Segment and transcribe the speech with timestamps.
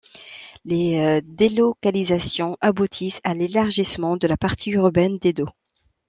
[0.65, 5.45] Les délocalisations aboutissent à l'élargissement de la partie urbaine d'Edo.